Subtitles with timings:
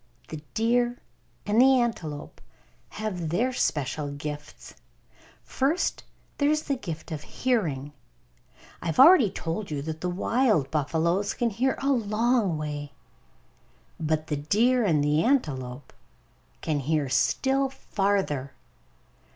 [0.29, 0.97] The deer
[1.45, 2.41] and the antelope
[2.89, 4.73] have their special gifts.
[5.43, 6.03] First,
[6.39, 7.93] there is their gift of hearing.
[8.81, 12.93] I have already told you that the wild buffaloes can hear a long way;
[13.99, 15.93] but the deer and the antelope
[16.61, 18.53] can hear still farther.